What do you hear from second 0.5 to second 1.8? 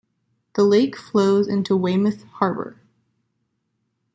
The lake flows into